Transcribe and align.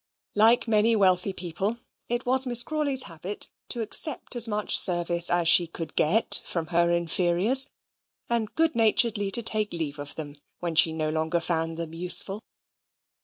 Like 0.33 0.67
many 0.67 0.95
wealthy 0.95 1.31
people, 1.31 1.77
it 2.09 2.25
was 2.25 2.47
Miss 2.47 2.63
Crawley's 2.63 3.03
habit 3.03 3.49
to 3.69 3.81
accept 3.81 4.35
as 4.35 4.47
much 4.47 4.75
service 4.79 5.29
as 5.29 5.47
she 5.47 5.67
could 5.67 5.95
get 5.95 6.41
from 6.43 6.65
her 6.73 6.89
inferiors; 6.89 7.69
and 8.27 8.51
good 8.55 8.73
naturedly 8.75 9.29
to 9.29 9.43
take 9.43 9.71
leave 9.73 9.99
of 9.99 10.15
them 10.15 10.37
when 10.59 10.73
she 10.73 10.91
no 10.91 11.11
longer 11.11 11.39
found 11.39 11.77
them 11.77 11.93
useful. 11.93 12.41